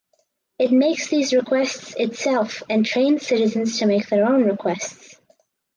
It 0.57 0.71
makes 0.71 1.09
these 1.09 1.31
requests 1.31 1.93
itself 1.95 2.63
and 2.67 2.83
trains 2.83 3.27
citizens 3.27 3.77
to 3.77 3.85
make 3.85 4.09
their 4.09 4.25
own 4.25 4.45
requests. 4.45 5.19